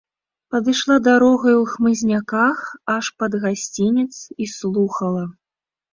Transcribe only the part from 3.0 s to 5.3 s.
пад гасцінец і слухала.